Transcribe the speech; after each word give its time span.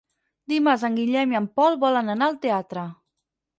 Dimarts 0.53 0.85
en 0.89 0.97
Guillem 1.01 1.35
i 1.35 1.39
en 1.41 1.47
Pol 1.61 1.79
volen 1.85 2.11
anar 2.17 2.31
al 2.33 2.41
teatre. 2.49 2.89